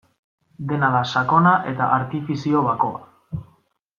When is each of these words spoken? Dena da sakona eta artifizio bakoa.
Dena 0.71 0.87
da 0.95 1.01
sakona 1.09 1.51
eta 1.73 1.91
artifizio 1.99 2.65
bakoa. 2.71 3.41